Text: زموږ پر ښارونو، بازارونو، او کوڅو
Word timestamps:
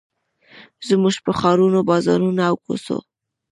زموږ 0.87 1.15
پر 1.23 1.33
ښارونو، 1.39 1.79
بازارونو، 1.89 2.41
او 2.49 2.55
کوڅو 2.65 2.97